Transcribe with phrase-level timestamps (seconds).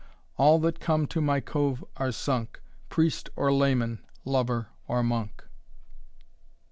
[0.35, 2.59] All that come to my cove are sunk,
[2.89, 5.45] Priest or layman, lover or monk."